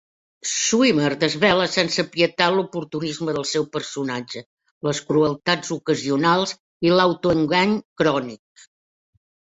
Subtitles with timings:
[0.51, 4.43] Schwimmer desvela sense pietat l'oportunisme del seu personatge,
[4.89, 6.55] les crueltats ocasionals
[6.89, 8.69] i l'autoengany crònic.